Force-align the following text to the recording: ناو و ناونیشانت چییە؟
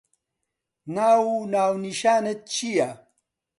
ناو 0.95 1.23
و 1.35 1.35
ناونیشانت 1.53 2.39
چییە؟ 2.53 2.89